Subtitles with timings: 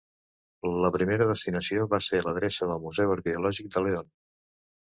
[0.85, 4.11] La primera destinació va ser l'adreça del Museu Arqueològic de León.